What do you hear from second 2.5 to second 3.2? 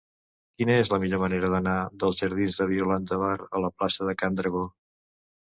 de Violant